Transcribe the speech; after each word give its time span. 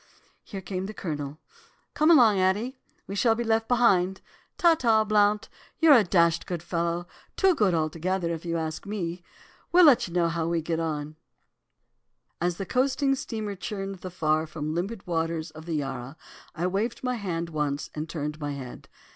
"Here 0.43 0.61
came 0.61 0.87
the 0.87 0.95
Colonel. 0.95 1.37
'Come 1.93 2.09
along, 2.09 2.39
Addie, 2.39 2.75
we 3.05 3.13
shall 3.15 3.35
be 3.35 3.43
left 3.43 3.67
behind. 3.67 4.19
Ta 4.57 4.73
ta, 4.73 5.03
Blount, 5.03 5.47
you're 5.77 5.93
a 5.93 6.03
dashed 6.03 6.47
good 6.47 6.63
fellow, 6.63 7.05
too 7.37 7.53
good 7.53 7.75
altogether, 7.75 8.31
if 8.33 8.43
you 8.43 8.57
ask 8.57 8.87
me. 8.87 9.21
We'll 9.71 9.85
let 9.85 10.07
you 10.07 10.13
know 10.15 10.27
how 10.27 10.47
we 10.47 10.63
get 10.63 10.79
on.' 10.79 11.17
"As 12.41 12.57
the 12.57 12.65
coasting 12.65 13.13
steamer 13.13 13.53
churned 13.53 13.99
the 13.99 14.09
far 14.09 14.47
from 14.47 14.73
limpid 14.73 15.05
waters 15.05 15.51
of 15.51 15.67
the 15.67 15.75
Yarra, 15.75 16.17
I 16.55 16.65
waved 16.65 17.03
my 17.03 17.13
hand 17.17 17.49
once 17.49 17.91
and 17.93 18.09
turned 18.09 18.39
my 18.39 18.53
head. 18.53 18.89